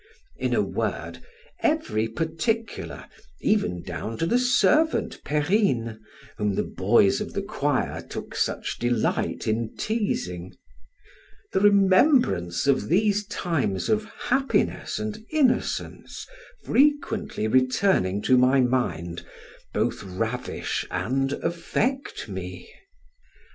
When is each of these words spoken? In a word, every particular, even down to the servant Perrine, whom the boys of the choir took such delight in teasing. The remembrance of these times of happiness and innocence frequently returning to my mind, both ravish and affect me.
In 0.37 0.55
a 0.55 0.63
word, 0.63 1.19
every 1.61 2.07
particular, 2.07 3.05
even 3.39 3.83
down 3.83 4.17
to 4.17 4.25
the 4.25 4.39
servant 4.39 5.23
Perrine, 5.23 5.99
whom 6.37 6.55
the 6.55 6.63
boys 6.63 7.21
of 7.21 7.33
the 7.33 7.43
choir 7.43 8.01
took 8.01 8.33
such 8.33 8.79
delight 8.79 9.45
in 9.47 9.75
teasing. 9.77 10.57
The 11.53 11.59
remembrance 11.59 12.65
of 12.65 12.89
these 12.89 13.27
times 13.27 13.89
of 13.89 14.05
happiness 14.05 14.97
and 14.97 15.23
innocence 15.29 16.25
frequently 16.63 17.47
returning 17.47 18.23
to 18.23 18.39
my 18.39 18.59
mind, 18.59 19.23
both 19.71 20.01
ravish 20.01 20.83
and 20.89 21.31
affect 21.33 22.27
me. 22.27 22.73